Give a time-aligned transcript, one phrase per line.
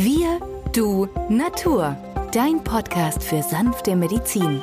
[0.00, 0.38] Wir,
[0.72, 1.96] du, Natur.
[2.32, 4.62] Dein Podcast für sanfte Medizin.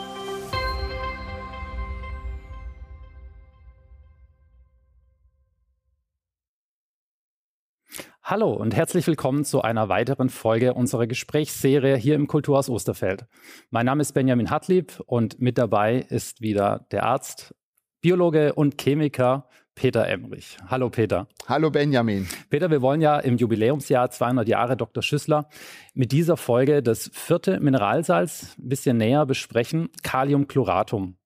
[8.24, 13.26] Hallo und herzlich willkommen zu einer weiteren Folge unserer Gesprächsserie hier im Kulturhaus Osterfeld.
[13.72, 17.54] Mein Name ist Benjamin Hartlieb und mit dabei ist wieder der Arzt,
[18.00, 20.58] Biologe und Chemiker Peter Emrich.
[20.68, 21.28] Hallo Peter.
[21.48, 22.28] Hallo Benjamin.
[22.50, 25.04] Peter, wir wollen ja im Jubiläumsjahr 200 Jahre Dr.
[25.04, 25.50] Schüssler
[25.94, 31.18] mit dieser Folge das vierte Mineralsalz ein bisschen näher besprechen, Kaliumchloratum.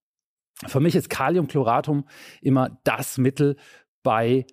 [0.65, 2.05] Für mich ist Kaliumchloratum
[2.41, 3.55] immer das Mittel
[4.03, 4.45] bei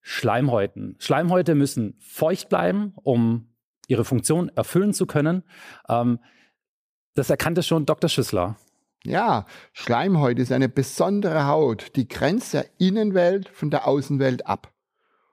[0.00, 0.96] Schleimhäuten.
[0.98, 3.54] Schleimhäute müssen feucht bleiben, um
[3.86, 5.44] ihre Funktion erfüllen zu können.
[5.88, 6.18] Ähm,
[7.14, 8.08] das erkannte schon Dr.
[8.08, 8.56] Schüssler.
[9.04, 14.72] Ja, Schleimhaut ist eine besondere Haut, die grenzt der Innenwelt von der Außenwelt ab.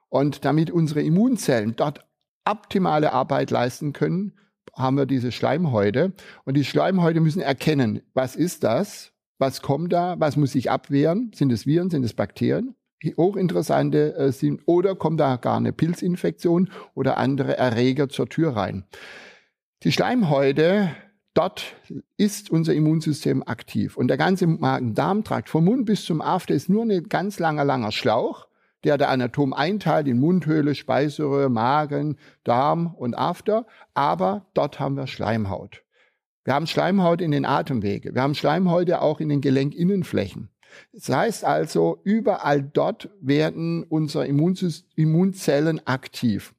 [0.08, 2.06] Und damit unsere Immunzellen dort
[2.44, 4.32] optimale Arbeit leisten können,
[4.74, 6.12] haben wir diese Schleimhäute.
[6.44, 9.12] Und die Schleimhäute müssen erkennen, was ist das?
[9.38, 10.16] Was kommt da?
[10.18, 11.32] Was muss ich abwehren?
[11.34, 11.90] Sind es Viren?
[11.90, 12.74] Sind es Bakterien?
[13.16, 18.84] Hochinteressante äh, sind, oder kommt da gar eine Pilzinfektion oder andere Erreger zur Tür rein?
[19.82, 20.90] Die Schleimhäute
[21.36, 21.76] Dort
[22.16, 23.98] ist unser Immunsystem aktiv.
[23.98, 27.92] Und der ganze Magen-Darm-Trakt vom Mund bis zum After ist nur ein ganz langer, langer
[27.92, 28.48] Schlauch,
[28.84, 33.66] der der Anatom einteilt in Mundhöhle, Speiseröhre, Magen, Darm und After.
[33.92, 35.82] Aber dort haben wir Schleimhaut.
[36.44, 38.14] Wir haben Schleimhaut in den Atemwege.
[38.14, 40.48] Wir haben Schleimhäute auch in den Gelenkinnenflächen.
[40.94, 46.54] Das heißt also, überall dort werden unsere Immunzellen aktiv.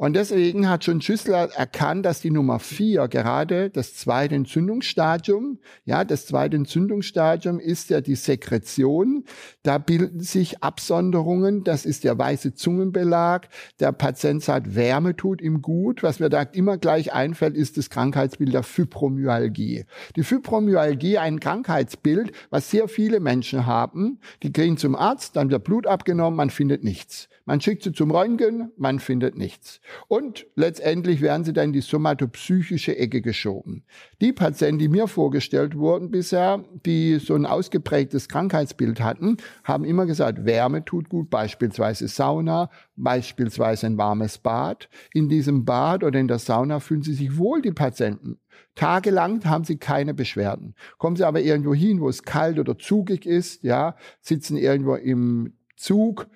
[0.00, 6.06] Und deswegen hat schon Schüssler erkannt, dass die Nummer vier gerade das zweite Entzündungsstadium, ja,
[6.06, 9.24] das zweite Entzündungsstadium ist ja die Sekretion.
[9.62, 11.64] Da bilden sich Absonderungen.
[11.64, 13.50] Das ist der weiße Zungenbelag.
[13.78, 16.02] Der Patient sagt, Wärme tut ihm gut.
[16.02, 19.84] Was mir da immer gleich einfällt, ist das Krankheitsbild der Fibromyalgie.
[20.16, 24.18] Die Fibromyalgie, ein Krankheitsbild, was sehr viele Menschen haben.
[24.42, 27.28] Die gehen zum Arzt, dann wird Blut abgenommen, man findet nichts.
[27.50, 29.80] Man schickt sie zum Röntgen, man findet nichts.
[30.06, 33.82] Und letztendlich werden sie dann in die somatopsychische Ecke geschoben.
[34.20, 40.06] Die Patienten, die mir vorgestellt wurden bisher, die so ein ausgeprägtes Krankheitsbild hatten, haben immer
[40.06, 44.88] gesagt, Wärme tut gut, beispielsweise Sauna, beispielsweise ein warmes Bad.
[45.12, 48.38] In diesem Bad oder in der Sauna fühlen sie sich wohl, die Patienten.
[48.76, 50.76] Tagelang haben sie keine Beschwerden.
[50.98, 55.54] Kommen sie aber irgendwo hin, wo es kalt oder zugig ist, ja, sitzen irgendwo im
[55.74, 56.28] Zug,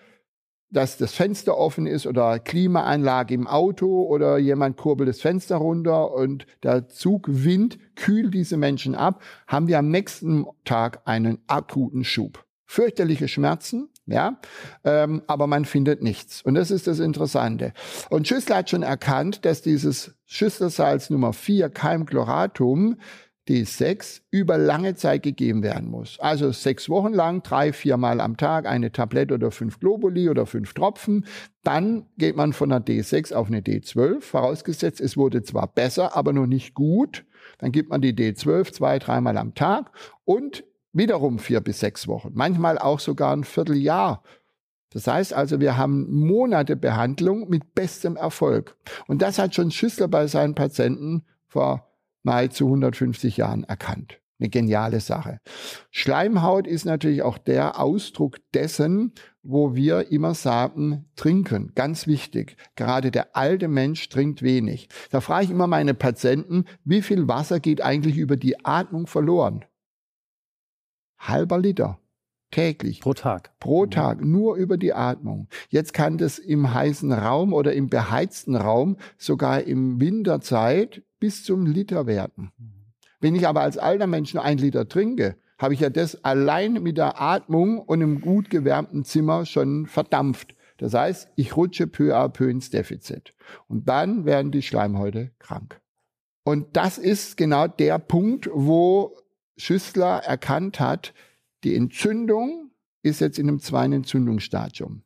[0.74, 6.12] dass das Fenster offen ist oder Klimaanlage im Auto oder jemand kurbelt das Fenster runter
[6.12, 12.44] und der Zugwind kühlt diese Menschen ab, haben wir am nächsten Tag einen akuten Schub.
[12.66, 14.40] Fürchterliche Schmerzen, ja,
[14.84, 16.42] ähm, aber man findet nichts.
[16.42, 17.72] Und das ist das Interessante.
[18.10, 22.96] Und Schüssler hat schon erkannt, dass dieses Schüsselsalz Nummer 4, Keimchloratum,
[23.48, 26.18] D6 über lange Zeit gegeben werden muss.
[26.18, 30.72] Also sechs Wochen lang, drei, viermal am Tag eine Tablette oder fünf Globuli oder fünf
[30.72, 31.26] Tropfen.
[31.62, 36.32] Dann geht man von einer D6 auf eine D12, vorausgesetzt, es wurde zwar besser, aber
[36.32, 37.24] noch nicht gut.
[37.58, 39.90] Dann gibt man die D12 zwei, dreimal am Tag
[40.24, 42.30] und wiederum vier bis sechs Wochen.
[42.34, 44.22] Manchmal auch sogar ein Vierteljahr.
[44.90, 48.76] Das heißt also, wir haben Monate Behandlung mit bestem Erfolg.
[49.06, 51.93] Und das hat schon Schüssler bei seinen Patienten vor
[52.24, 54.20] nahezu 150 Jahren erkannt.
[54.40, 55.38] Eine geniale Sache.
[55.92, 59.12] Schleimhaut ist natürlich auch der Ausdruck dessen,
[59.44, 61.72] wo wir immer sagen, trinken.
[61.76, 62.56] Ganz wichtig.
[62.74, 64.88] Gerade der alte Mensch trinkt wenig.
[65.10, 69.64] Da frage ich immer meine Patienten, wie viel Wasser geht eigentlich über die Atmung verloren?
[71.18, 72.00] Halber Liter.
[72.54, 73.00] Täglich.
[73.00, 73.50] Pro Tag.
[73.58, 74.24] Pro Tag.
[74.24, 75.48] Nur über die Atmung.
[75.70, 81.66] Jetzt kann das im heißen Raum oder im beheizten Raum sogar im Winterzeit bis zum
[81.66, 82.52] Liter werden.
[83.18, 86.74] Wenn ich aber als alter Mensch nur ein Liter trinke, habe ich ja das allein
[86.74, 90.54] mit der Atmung und im gut gewärmten Zimmer schon verdampft.
[90.76, 93.34] Das heißt, ich rutsche peu à peu ins Defizit.
[93.66, 95.80] Und dann werden die Schleimhäute krank.
[96.44, 99.16] Und das ist genau der Punkt, wo
[99.56, 101.14] Schüssler erkannt hat,
[101.64, 102.70] die Entzündung
[103.02, 105.02] ist jetzt in einem zweiten Entzündungsstadium.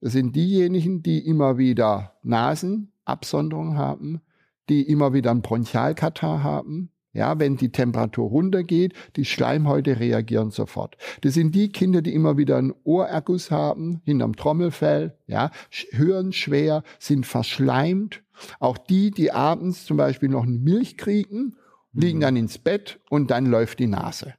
[0.00, 4.20] Das sind diejenigen, die immer wieder Nasenabsonderung haben,
[4.68, 6.90] die immer wieder einen Bronchialkatar haben.
[7.12, 10.98] Ja, wenn die Temperatur runtergeht, die Schleimhäute reagieren sofort.
[11.22, 15.50] Das sind die Kinder, die immer wieder einen Ohrerguss haben, hinterm Trommelfell, ja,
[15.92, 18.22] hören schwer, sind verschleimt.
[18.60, 21.56] Auch die, die abends zum Beispiel noch eine Milch kriegen,
[21.94, 22.22] liegen mhm.
[22.22, 24.34] dann ins Bett und dann läuft die Nase.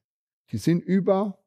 [0.51, 1.37] Die sind über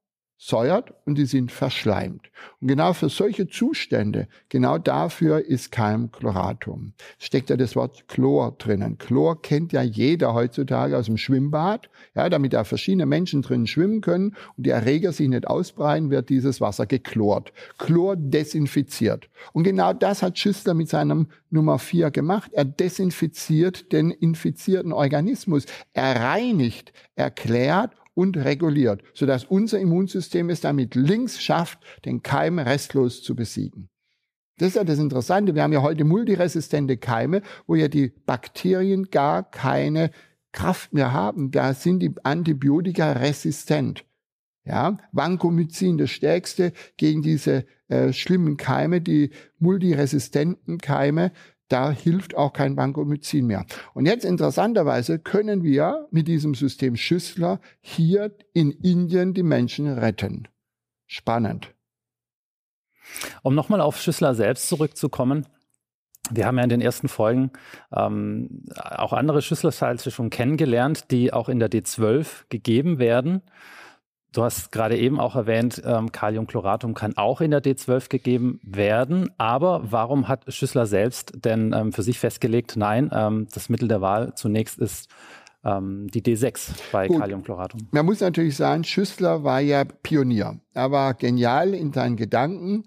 [0.42, 2.30] säuert und die sind verschleimt.
[2.60, 6.94] Und genau für solche Zustände, genau dafür ist Keimchloratum.
[7.18, 8.96] Steckt ja das Wort Chlor drinnen.
[8.96, 11.90] Chlor kennt ja jeder heutzutage aus dem Schwimmbad.
[12.14, 16.30] Ja, damit da verschiedene Menschen drin schwimmen können und die Erreger sich nicht ausbreiten, wird
[16.30, 17.52] dieses Wasser geklort.
[17.76, 19.28] Chlor desinfiziert.
[19.52, 22.50] Und genau das hat Schüssler mit seinem Nummer 4 gemacht.
[22.54, 25.66] Er desinfiziert den infizierten Organismus.
[25.92, 33.22] Er reinigt, erklärt und reguliert, sodass unser Immunsystem es damit links schafft, den Keim restlos
[33.22, 33.88] zu besiegen.
[34.58, 35.54] Das ist ja das Interessante.
[35.54, 40.10] Wir haben ja heute multiresistente Keime, wo ja die Bakterien gar keine
[40.52, 41.50] Kraft mehr haben.
[41.50, 44.04] Da sind die Antibiotika resistent.
[44.66, 51.32] Ja, Vancomycin, das stärkste gegen diese äh, schlimmen Keime, die multiresistenten Keime,
[51.70, 53.64] da hilft auch kein Vancomycin mehr.
[53.94, 60.48] Und jetzt interessanterweise können wir mit diesem System Schüssler hier in Indien die Menschen retten.
[61.06, 61.72] Spannend.
[63.42, 65.46] Um nochmal auf Schüssler selbst zurückzukommen.
[66.30, 67.50] Wir haben ja in den ersten Folgen
[67.92, 73.42] ähm, auch andere Schüsslersalze schon kennengelernt, die auch in der D12 gegeben werden.
[74.32, 79.30] Du hast gerade eben auch erwähnt, ähm, Kaliumchloratum kann auch in der D12 gegeben werden.
[79.38, 84.00] Aber warum hat Schüssler selbst denn ähm, für sich festgelegt, nein, ähm, das Mittel der
[84.00, 85.08] Wahl zunächst ist
[85.64, 87.18] ähm, die D6 bei Gut.
[87.18, 87.88] Kaliumchloratum?
[87.90, 90.60] Man muss natürlich sagen, Schüssler war ja Pionier.
[90.74, 92.84] Er war genial in seinen Gedanken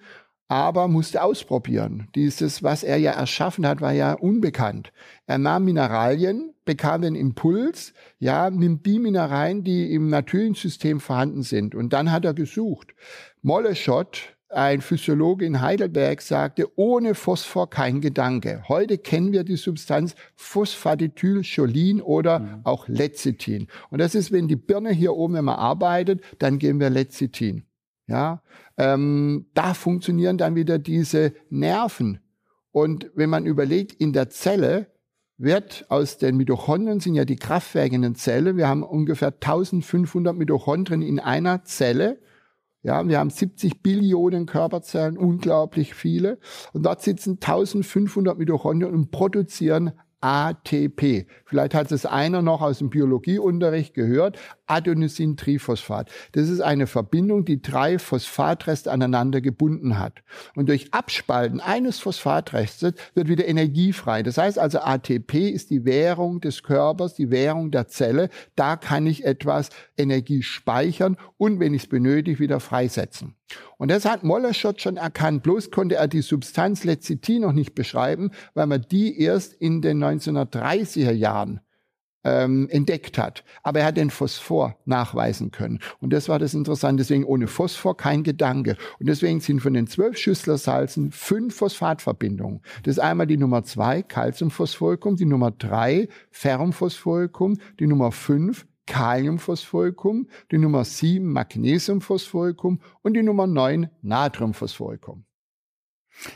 [0.47, 2.07] aber musste ausprobieren.
[2.15, 4.91] Dieses, was er ja erschaffen hat, war ja unbekannt.
[5.25, 11.43] Er nahm Mineralien, bekam den Impuls, ja, nimmt die Mineralien, die im natürlichen System vorhanden
[11.43, 11.75] sind.
[11.75, 12.93] Und dann hat er gesucht.
[13.41, 18.63] Moleschott, ein Physiologe in Heidelberg, sagte, ohne Phosphor kein Gedanke.
[18.67, 22.61] Heute kennen wir die Substanz Phosphatidylcholin oder mhm.
[22.63, 23.67] auch Lecithin.
[23.89, 27.63] Und das ist, wenn die Birne hier oben immer arbeitet, dann geben wir Lecithin.
[28.07, 28.41] Ja,
[28.77, 32.19] ähm, da funktionieren dann wieder diese Nerven.
[32.71, 34.87] Und wenn man überlegt, in der Zelle
[35.37, 38.57] wird aus den Mitochondrien sind ja die Kraftwerke in den Zellen.
[38.57, 42.19] Wir haben ungefähr 1500 Mitochondrien in einer Zelle.
[42.81, 46.37] Ja, wir haben 70 Billionen Körperzellen, unglaublich viele.
[46.73, 51.27] Und dort sitzen 1500 Mitochondrien und produzieren ATP.
[51.45, 54.39] Vielleicht hat es einer noch aus dem Biologieunterricht gehört.
[54.67, 56.09] Adenosintriphosphat.
[56.31, 60.23] Das ist eine Verbindung, die drei Phosphatreste aneinander gebunden hat.
[60.55, 64.23] Und durch Abspalten eines Phosphatrestes wird wieder Energie frei.
[64.23, 68.29] Das heißt also, ATP ist die Währung des Körpers, die Währung der Zelle.
[68.55, 73.35] Da kann ich etwas Energie speichern und, wenn ich es benötige, wieder freisetzen.
[73.77, 75.43] Und das hat Mollerschott schon erkannt.
[75.43, 80.03] Bloß konnte er die Substanz Lecithin noch nicht beschreiben, weil man die erst in den
[80.03, 81.59] 1930er Jahren
[82.23, 83.43] ähm, entdeckt hat.
[83.63, 85.79] Aber er hat den Phosphor nachweisen können.
[85.99, 87.01] Und das war das Interessante.
[87.01, 88.77] Deswegen ohne Phosphor kein Gedanke.
[88.99, 92.61] Und deswegen sind von den zwölf Schüsslersalzen fünf Phosphatverbindungen.
[92.83, 100.27] Das ist einmal die Nummer zwei, Calciumphosphoricum, die Nummer drei, Ferrumphosphoricum, die Nummer fünf, Kaliumphosphoricum,
[100.51, 105.25] die Nummer 7 Magnesiumphosphoricum und die Nummer 9 Natriumphosphoricum.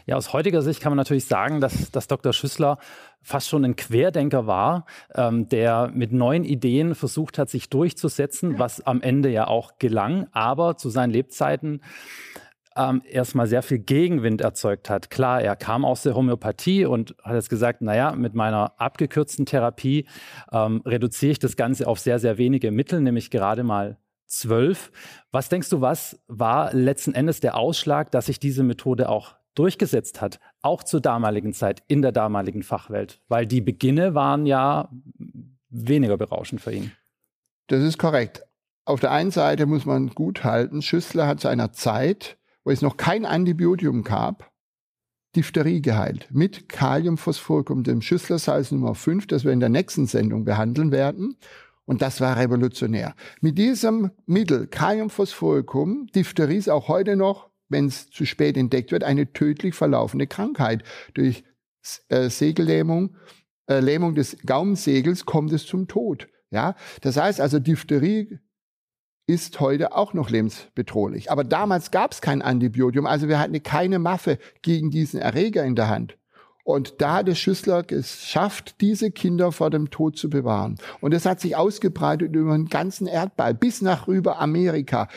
[0.05, 2.33] Ja, aus heutiger Sicht kann man natürlich sagen, dass, dass Dr.
[2.33, 2.77] Schüssler
[3.21, 8.81] fast schon ein Querdenker war, ähm, der mit neuen Ideen versucht hat, sich durchzusetzen, was
[8.85, 10.27] am Ende ja auch gelang.
[10.31, 11.81] Aber zu seinen Lebzeiten
[12.77, 15.09] ähm, erstmal sehr viel Gegenwind erzeugt hat.
[15.09, 20.07] Klar, er kam aus der Homöopathie und hat jetzt gesagt, naja, mit meiner abgekürzten Therapie
[20.51, 23.97] ähm, reduziere ich das Ganze auf sehr, sehr wenige Mittel, nämlich gerade mal
[24.27, 24.91] zwölf.
[25.31, 30.21] Was denkst du, was war letzten Endes der Ausschlag, dass sich diese Methode auch durchgesetzt
[30.21, 33.21] hat, auch zur damaligen Zeit in der damaligen Fachwelt?
[33.27, 34.89] Weil die Beginne waren ja
[35.69, 36.91] weniger berauschend für ihn.
[37.67, 38.43] Das ist korrekt.
[38.85, 42.37] Auf der einen Seite muss man gut halten, Schüssler hat zu einer Zeit
[42.67, 44.51] wo es noch kein Antibiotikum gab,
[45.37, 50.91] Diphtherie geheilt mit Kaliumphosphoricum, dem Schüsslersalz Nummer 5, das wir in der nächsten Sendung behandeln
[50.91, 51.37] werden.
[51.85, 53.15] Und das war revolutionär.
[53.39, 59.03] Mit diesem Mittel Kaliumphosphoricum, Diphtherie ist auch heute noch, wenn es zu spät entdeckt wird,
[59.03, 60.83] eine tödlich verlaufende Krankheit.
[61.13, 61.43] Durch
[62.09, 63.15] äh, Segellähmung,
[63.67, 66.27] äh, Lähmung des Gaumensegels kommt es zum Tod.
[66.49, 68.39] Ja, das heißt also Diphtherie
[69.29, 71.29] ist heute auch noch lebensbedrohlich.
[71.29, 75.75] Aber damals gab es kein Antibiotikum, also wir hatten keine Waffe gegen diesen Erreger in
[75.75, 76.17] der Hand.
[76.63, 80.75] Und da hat der Schüssler geschafft, diese Kinder vor dem Tod zu bewahren.
[80.99, 85.07] Und es hat sich ausgebreitet über den ganzen Erdball bis nach rüber Amerika.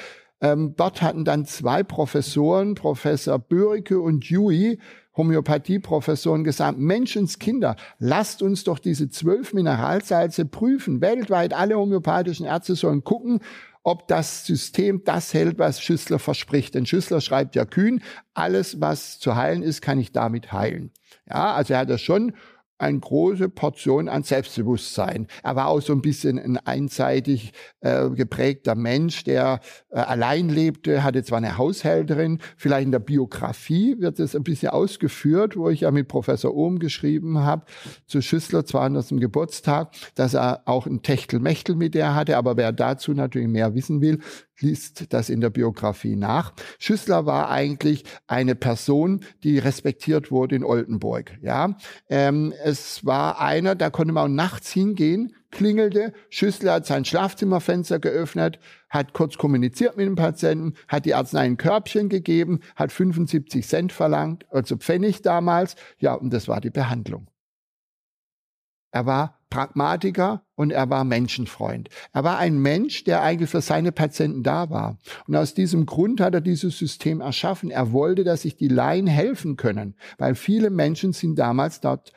[0.40, 4.78] Ähm, dort hatten dann zwei Professoren, Professor Börike und Dewey,
[5.16, 11.00] Homöopathieprofessoren gesagt, Menschenskinder, lasst uns doch diese zwölf Mineralsalze prüfen.
[11.00, 13.40] Weltweit alle homöopathischen Ärzte sollen gucken,
[13.82, 16.74] ob das System das hält, was Schüssler verspricht.
[16.74, 18.02] Denn Schüssler schreibt ja kühn,
[18.34, 20.92] alles, was zu heilen ist, kann ich damit heilen.
[21.28, 22.32] Ja, also er hat das schon
[22.80, 25.26] eine große Portion an Selbstbewusstsein.
[25.42, 29.60] Er war auch so ein bisschen ein einseitig äh, geprägter Mensch, der
[29.90, 34.70] äh, allein lebte, hatte zwar eine Haushälterin, vielleicht in der Biografie wird es ein bisschen
[34.70, 37.64] ausgeführt, wo ich ja mit Professor Ohm geschrieben habe,
[38.06, 39.20] zu Schüssler 200.
[39.20, 44.00] Geburtstag, dass er auch ein Techtelmechtel mit der hatte, aber wer dazu natürlich mehr wissen
[44.00, 44.20] will,
[44.60, 46.52] liest das in der Biografie nach.
[46.78, 51.38] Schüssler war eigentlich eine Person, die respektiert wurde in Oldenburg.
[51.42, 51.76] Ja,
[52.08, 56.12] ähm, es war einer, da konnte man auch nachts hingehen, klingelte.
[56.30, 58.58] Schüssler hat sein Schlafzimmerfenster geöffnet,
[58.88, 63.92] hat kurz kommuniziert mit dem Patienten, hat die Arznei ein Körbchen gegeben, hat 75 Cent
[63.92, 65.76] verlangt, also Pfennig damals.
[65.98, 67.26] Ja, und das war die Behandlung.
[68.92, 71.88] Er war Pragmatiker und er war Menschenfreund.
[72.12, 74.96] Er war ein Mensch, der eigentlich für seine Patienten da war.
[75.26, 77.70] Und aus diesem Grund hat er dieses System erschaffen.
[77.70, 82.12] Er wollte, dass sich die Laien helfen können, weil viele Menschen sind damals dort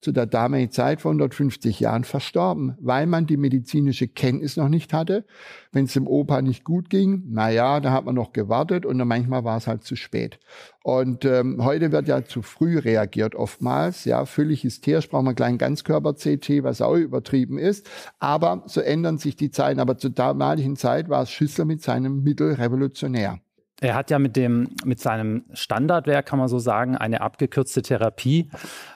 [0.00, 4.92] zu der damaligen Zeit vor 150 Jahren verstorben, weil man die medizinische Kenntnis noch nicht
[4.92, 5.24] hatte.
[5.72, 8.98] Wenn es dem Opa nicht gut ging, na ja, da hat man noch gewartet und
[8.98, 10.40] dann manchmal war es halt zu spät.
[10.82, 15.58] Und ähm, heute wird ja zu früh reagiert oftmals, ja, völlig hysterisch, braucht man kleinen
[15.58, 17.88] Ganzkörper-CT, was auch übertrieben ist.
[18.18, 19.80] Aber so ändern sich die Zeiten.
[19.80, 23.38] Aber zur damaligen Zeit war es Schüssler mit seinem Mittel revolutionär.
[23.82, 28.50] Er hat ja mit dem, mit seinem Standardwerk, kann man so sagen, eine abgekürzte Therapie.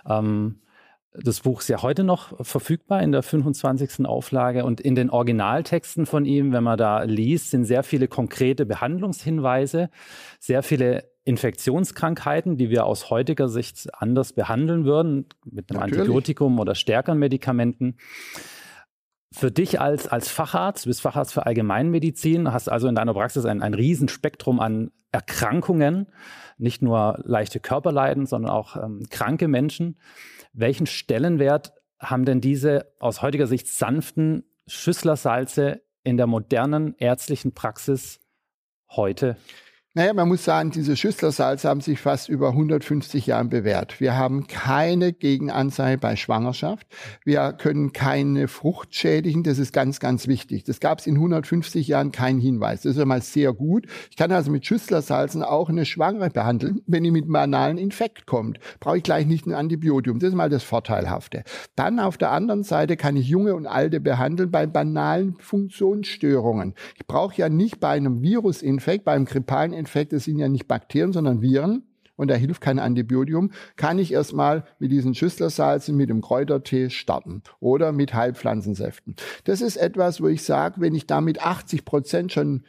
[0.07, 0.61] Ähm,
[1.15, 4.05] das Buch ist ja heute noch verfügbar in der 25.
[4.05, 8.67] Auflage und in den Originaltexten von ihm, wenn man da liest, sind sehr viele konkrete
[8.67, 9.91] Behandlungshinweise,
[10.41, 16.01] sehr viele Infektionskrankheiten, die wir aus heutiger Sicht anders behandeln würden, mit einem Natürlich.
[16.01, 17.97] Antibiotikum oder stärkeren Medikamenten.
[19.33, 23.45] Für dich als, als Facharzt, du bist Facharzt für Allgemeinmedizin, hast also in deiner Praxis
[23.45, 26.09] ein, ein Riesenspektrum an Erkrankungen,
[26.59, 29.97] nicht nur leichte Körperleiden, sondern auch ähm, kranke Menschen.
[30.55, 38.21] Welchen Stellenwert haben denn diese aus heutiger Sicht sanften Schüsslersalze in der modernen ärztlichen Praxis
[38.89, 39.37] heute?
[39.97, 44.01] Naja, man muss sagen, diese Schüsslersalze haben sich fast über 150 Jahren bewährt.
[44.01, 46.89] Wir haben keine Gegenanzeige bei Schwangerschaft.
[47.25, 49.45] Wir können keine Frucht schädigen.
[49.45, 50.65] Das ist ganz, ganz wichtig.
[50.65, 52.83] Das gab es in 150 Jahren keinen Hinweis.
[52.83, 53.87] Das ist einmal sehr gut.
[54.11, 56.81] Ich kann also mit Schüsslersalzen auch eine Schwangere behandeln.
[56.89, 60.19] Wenn die mit einem banalen Infekt kommt, brauche ich gleich nicht ein Antibiotikum.
[60.19, 61.45] Das ist mal das Vorteilhafte.
[61.77, 66.75] Dann auf der anderen Seite kann ich Junge und Alte behandeln bei banalen Funktionsstörungen.
[66.97, 71.43] Ich brauche ja nicht bei einem Virusinfekt, beim grippalen Infekte sind ja nicht Bakterien, sondern
[71.43, 71.83] Viren
[72.17, 77.43] und da hilft kein Antibiotikum, kann ich erstmal mit diesen Schüsslersalzen, mit dem Kräutertee starten
[77.61, 79.17] oder mit Heilpflanzensäften.
[79.45, 82.65] Das ist etwas, wo ich sage, wenn ich damit 80 Prozent schon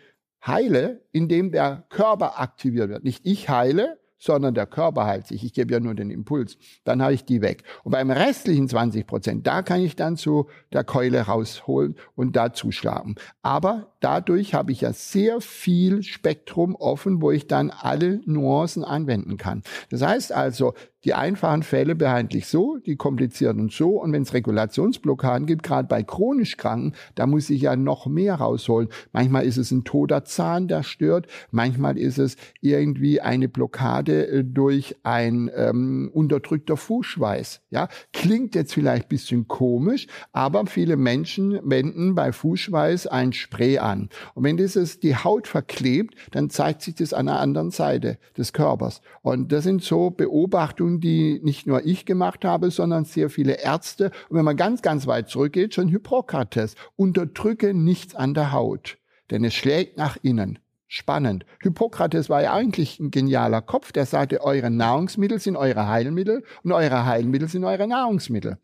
[0.45, 3.03] heile, indem der Körper aktiviert wird.
[3.03, 5.43] Nicht ich heile, sondern der Körper heilt sich.
[5.43, 6.57] Ich gebe ja nur den Impuls.
[6.83, 7.63] Dann habe ich die weg.
[7.83, 12.53] Und beim restlichen 20 Prozent, da kann ich dann zu der Keule rausholen und da
[12.53, 13.15] zuschlagen.
[13.41, 19.37] Aber dadurch habe ich ja sehr viel Spektrum offen, wo ich dann alle Nuancen anwenden
[19.37, 19.63] kann.
[19.89, 24.01] Das heißt also, die einfachen Fälle behandle ich so, die komplizierten so.
[24.01, 28.35] Und wenn es Regulationsblockaden gibt, gerade bei chronisch Kranken, da muss ich ja noch mehr
[28.35, 28.89] rausholen.
[29.11, 31.27] Manchmal ist es ein toter Zahn, der stört.
[31.51, 37.61] Manchmal ist es irgendwie eine Blockade äh, durch ein ähm, unterdrückter Fußschweiß.
[37.69, 43.94] Ja, klingt jetzt vielleicht bisschen komisch, aber viele Menschen wenden bei Fußschweiß ein Spray an.
[44.33, 48.53] Und wenn dieses die Haut verklebt, dann zeigt sich das an der anderen Seite des
[48.53, 49.01] Körpers.
[49.21, 54.11] Und das sind so Beobachtungen, die nicht nur ich gemacht habe, sondern sehr viele Ärzte.
[54.29, 56.75] Und wenn man ganz, ganz weit zurückgeht, schon Hippokrates.
[56.95, 58.97] Unterdrücke nichts an der Haut,
[59.31, 60.59] denn es schlägt nach innen.
[60.87, 61.45] Spannend.
[61.61, 66.71] Hippokrates war ja eigentlich ein genialer Kopf, der sagte, eure Nahrungsmittel sind eure Heilmittel und
[66.71, 68.59] eure Heilmittel sind eure Nahrungsmittel.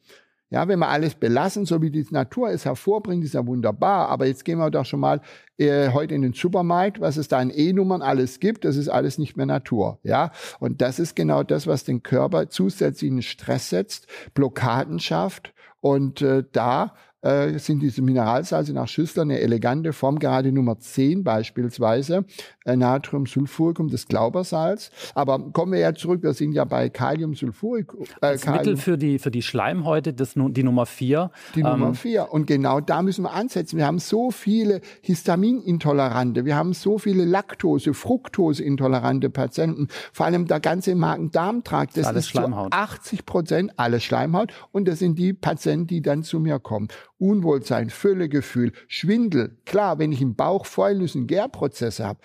[0.52, 4.10] Ja, wenn wir alles belassen, so wie die Natur es hervorbringt, ist ja wunderbar.
[4.10, 5.22] Aber jetzt gehen wir doch schon mal
[5.58, 8.66] äh, heute in den Supermarkt, was es da in E-Nummern alles gibt.
[8.66, 10.00] Das ist alles nicht mehr Natur.
[10.04, 15.54] Ja, und das ist genau das, was den Körper zusätzlichen Stress setzt, Blockaden schafft.
[15.80, 21.24] Und äh, da äh, sind diese Mineralsalze nach Schüssler eine elegante Form, gerade Nummer 10
[21.24, 22.26] beispielsweise,
[22.66, 24.92] Natriumsulfuricum, das Glaubersalz.
[25.16, 28.04] Aber kommen wir ja zurück, wir sind ja bei Kaliumsulfuricum.
[28.04, 28.60] Äh, das Kalium.
[28.60, 31.32] Mittel für die, für die Schleimhäute, das, die Nummer 4.
[31.56, 32.32] Die ähm, Nummer 4.
[32.32, 33.78] Und genau da müssen wir ansetzen.
[33.78, 40.60] Wir haben so viele Histaminintolerante, wir haben so viele Laktose, Fructoseintolerante Patienten, vor allem der
[40.60, 41.98] ganze Magen-Darm-Trakt.
[41.98, 44.54] Das, das ist, ist zu 80 Prozent alles Schleimhaut.
[44.72, 46.90] Und das sind die Patienten, die dann zu mir kommen.
[47.22, 49.58] Unwohlsein, Völlegefühl, Schwindel.
[49.66, 52.20] Klar, wenn ich im Bauch Fäulnis- Gärprozesse habe,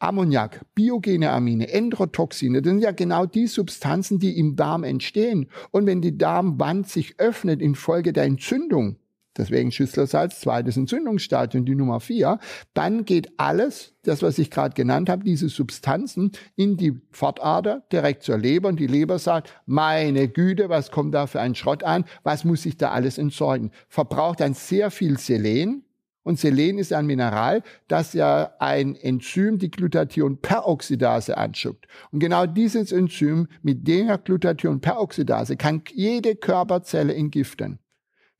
[0.00, 5.48] Ammoniak, biogene Amine, Endotoxine, das sind ja genau die Substanzen, die im Darm entstehen.
[5.70, 8.96] Und wenn die Darmwand sich öffnet infolge der Entzündung,
[9.36, 12.38] deswegen Schüsslersalz, zweites Entzündungsstadium, die Nummer vier,
[12.74, 18.22] dann geht alles, das, was ich gerade genannt habe, diese Substanzen in die Fortader direkt
[18.22, 22.04] zur Leber und die Leber sagt, meine Güte, was kommt da für ein Schrott an,
[22.22, 23.70] was muss ich da alles entsorgen?
[23.88, 25.84] Verbraucht dann sehr viel Selen,
[26.24, 31.86] und Selen ist ein Mineral, das ja ein Enzym, die Glutathionperoxidase, anschuckt.
[32.12, 37.80] Und genau dieses Enzym mit der Glutathionperoxidase kann jede Körperzelle entgiften.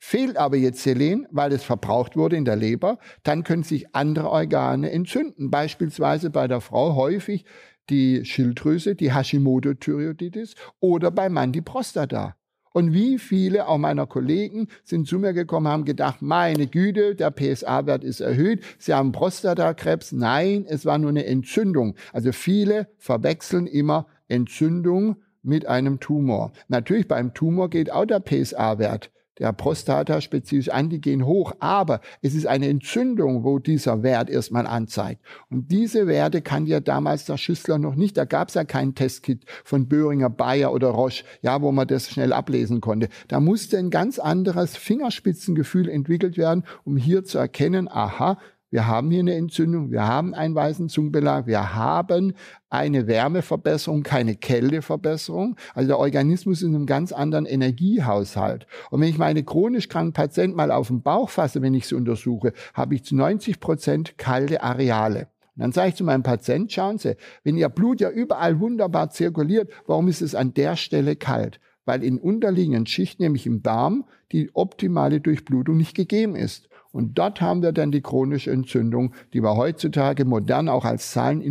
[0.04, 4.30] Fehlt aber jetzt Selen, weil es verbraucht wurde in der Leber, dann können sich andere
[4.30, 5.48] Organe entzünden.
[5.48, 7.44] Beispielsweise bei der Frau häufig
[7.88, 12.34] die Schilddrüse, die Hashimoto-Thyreoiditis oder beim Mann die Prostata.
[12.72, 17.30] Und wie viele auch meiner Kollegen sind zu mir gekommen, haben gedacht, meine Güte, der
[17.30, 20.10] PSA-Wert ist erhöht, sie haben Prostatakrebs.
[20.10, 21.94] Nein, es war nur eine Entzündung.
[22.12, 26.50] Also viele verwechseln immer Entzündung mit einem Tumor.
[26.66, 32.68] Natürlich beim Tumor geht auch der PSA-Wert der Prostata-spezifisch Antigen hoch, aber es ist eine
[32.68, 35.22] Entzündung, wo dieser Wert erstmal anzeigt.
[35.50, 38.94] Und diese Werte kann ja damals der Schüssler noch nicht, da gab es ja kein
[38.94, 43.08] Testkit von Böhringer, Bayer oder Roche, ja, wo man das schnell ablesen konnte.
[43.28, 48.38] Da musste ein ganz anderes Fingerspitzengefühl entwickelt werden, um hier zu erkennen, aha,
[48.72, 52.32] wir haben hier eine Entzündung, wir haben einen weißen Zungenbelag, wir haben
[52.70, 55.56] eine Wärmeverbesserung, keine Kälteverbesserung.
[55.74, 58.66] Also der Organismus ist in einem ganz anderen Energiehaushalt.
[58.90, 61.96] Und wenn ich meine chronisch kranken Patienten mal auf den Bauch fasse, wenn ich sie
[61.96, 65.28] untersuche, habe ich zu 90 Prozent kalte Areale.
[65.54, 69.10] Und dann sage ich zu meinem Patienten, schauen Sie, wenn Ihr Blut ja überall wunderbar
[69.10, 71.60] zirkuliert, warum ist es an der Stelle kalt?
[71.84, 76.70] Weil in unterliegenden Schichten, nämlich im Darm, die optimale Durchblutung nicht gegeben ist.
[76.92, 81.42] Und dort haben wir dann die chronische Entzündung, die wir heutzutage modern auch als Silent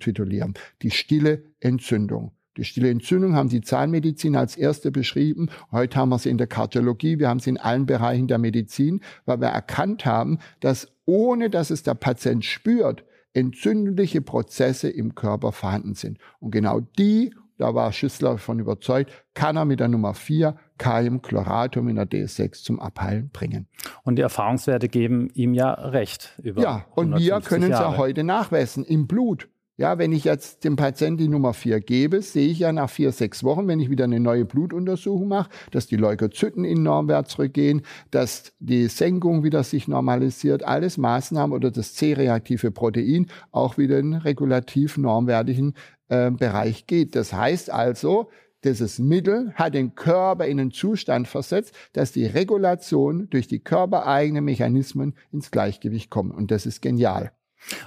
[0.00, 0.54] titulieren.
[0.82, 2.32] Die stille Entzündung.
[2.56, 5.48] Die stille Entzündung haben die Zahnmedizin als erste beschrieben.
[5.70, 9.00] Heute haben wir sie in der Kardiologie, wir haben sie in allen Bereichen der Medizin,
[9.24, 15.52] weil wir erkannt haben, dass ohne dass es der Patient spürt, entzündliche Prozesse im Körper
[15.52, 16.18] vorhanden sind.
[16.40, 21.88] Und genau die da war Schüssler von überzeugt, kann er mit der Nummer 4 Kaliumchloratum
[21.88, 23.68] in der D6 zum Abheilen bringen.
[24.02, 26.40] Und die Erfahrungswerte geben ihm ja recht.
[26.42, 29.48] ja, und wir können es ja heute nachweisen im Blut.
[29.76, 33.12] Ja, wenn ich jetzt dem Patienten die Nummer 4 gebe, sehe ich ja nach vier,
[33.12, 37.80] sechs Wochen, wenn ich wieder eine neue Blutuntersuchung mache, dass die Leukozyten in Normwert zurückgehen,
[38.10, 44.12] dass die Senkung wieder sich normalisiert, alles Maßnahmen oder das C-reaktive Protein auch wieder in
[44.12, 45.72] regulativ normwertigen
[46.10, 47.16] äh, Bereich geht.
[47.16, 48.30] Das heißt also,
[48.62, 54.44] dieses Mittel hat den Körper in einen Zustand versetzt, dass die Regulation durch die körpereigenen
[54.44, 56.34] Mechanismen ins Gleichgewicht kommt.
[56.34, 57.32] Und das ist genial.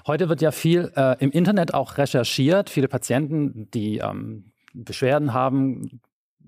[0.07, 2.69] Heute wird ja viel äh, im Internet auch recherchiert.
[2.69, 6.01] Viele Patienten, die ähm, Beschwerden haben,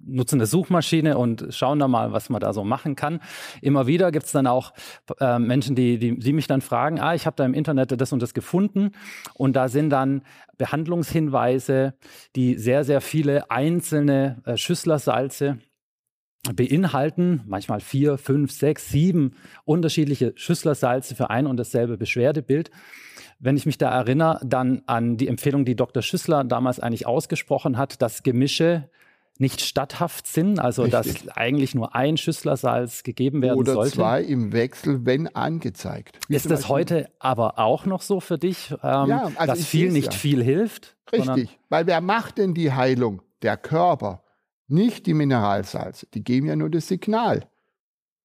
[0.05, 3.19] nutzen eine Suchmaschine und schauen da mal, was man da so machen kann.
[3.61, 4.73] Immer wieder gibt es dann auch
[5.19, 8.13] äh, Menschen, die, die, die mich dann fragen, ah, ich habe da im Internet das
[8.13, 8.91] und das gefunden.
[9.33, 10.21] Und da sind dann
[10.57, 11.95] Behandlungshinweise,
[12.35, 15.59] die sehr, sehr viele einzelne äh, Schüsslersalze
[16.53, 22.69] beinhalten, manchmal vier, fünf, sechs, sieben unterschiedliche Schüsslersalze für ein und dasselbe Beschwerdebild.
[23.39, 26.03] Wenn ich mich da erinnere, dann an die Empfehlung, die Dr.
[26.03, 28.89] Schüssler damals eigentlich ausgesprochen hat, dass Gemische
[29.37, 31.25] nicht statthaft sind, also Richtig.
[31.25, 33.97] dass eigentlich nur ein Schüsslersalz gegeben werden Oder sollte.
[33.97, 36.17] Oder zwei im Wechsel, wenn angezeigt.
[36.29, 39.91] Wie ist das heute aber auch noch so für dich, ähm, ja, also dass viel
[39.91, 40.19] nicht ja.
[40.19, 40.95] viel hilft?
[41.11, 43.21] Richtig, weil wer macht denn die Heilung?
[43.41, 44.23] Der Körper,
[44.67, 46.07] nicht die Mineralsalze.
[46.13, 47.47] Die geben ja nur das Signal.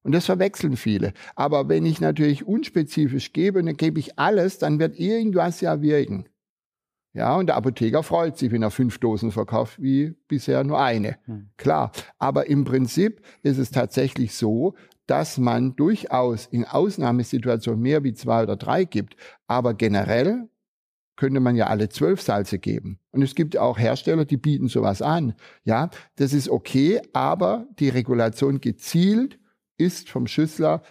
[0.02, 1.12] Und das verwechseln viele.
[1.34, 6.26] Aber wenn ich natürlich unspezifisch gebe, dann gebe ich alles, dann wird irgendwas ja wirken.
[7.12, 11.18] Ja, und der Apotheker freut sich, wenn er fünf Dosen verkauft, wie bisher nur eine.
[11.24, 11.50] Hm.
[11.56, 11.90] Klar.
[12.18, 14.74] Aber im Prinzip ist es tatsächlich so,
[15.06, 19.16] dass man durchaus in Ausnahmesituationen mehr wie zwei oder drei gibt.
[19.48, 20.48] Aber generell
[21.16, 23.00] könnte man ja alle zwölf Salze geben.
[23.10, 25.34] Und es gibt auch Hersteller, die bieten sowas an.
[25.64, 29.38] Ja, das ist okay, aber die Regulation gezielt
[29.76, 30.82] ist vom Schüssler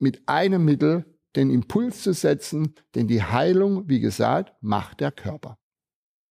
[0.00, 1.04] mit einem Mittel
[1.38, 5.58] den Impuls zu setzen, denn die Heilung, wie gesagt, macht der Körper.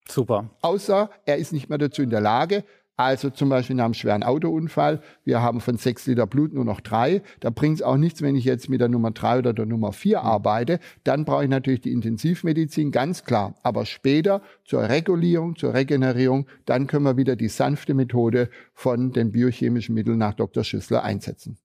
[0.08, 0.52] Super.
[0.62, 2.64] Außer er ist nicht mehr dazu in der Lage.
[3.00, 5.02] Also zum Beispiel nach einem schweren Autounfall.
[5.24, 7.22] Wir haben von sechs Liter Blut nur noch drei.
[7.42, 9.94] Da bringt es auch nichts, wenn ich jetzt mit der Nummer drei oder der Nummer
[9.94, 10.26] vier mhm.
[10.26, 10.80] arbeite.
[11.04, 13.54] Dann brauche ich natürlich die Intensivmedizin, ganz klar.
[13.62, 19.32] Aber später zur Regulierung, zur Regenerierung, dann können wir wieder die sanfte Methode von den
[19.32, 20.64] biochemischen Mitteln nach Dr.
[20.64, 21.60] Schüssler einsetzen.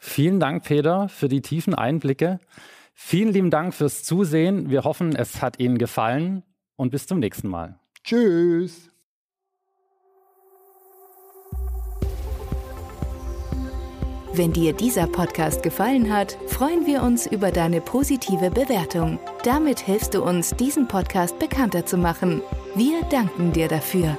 [0.00, 2.38] Vielen Dank, Peter, für die tiefen Einblicke.
[2.98, 4.70] Vielen lieben Dank fürs Zusehen.
[4.70, 6.42] Wir hoffen, es hat Ihnen gefallen
[6.76, 7.78] und bis zum nächsten Mal.
[8.02, 8.90] Tschüss.
[14.32, 19.18] Wenn dir dieser Podcast gefallen hat, freuen wir uns über deine positive Bewertung.
[19.44, 22.42] Damit hilfst du uns, diesen Podcast bekannter zu machen.
[22.74, 24.18] Wir danken dir dafür.